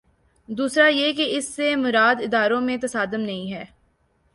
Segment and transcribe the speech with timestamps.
[0.47, 3.65] دوسرا یہ کہ اس سے مراد اداروں میں تصادم نہیں ہے۔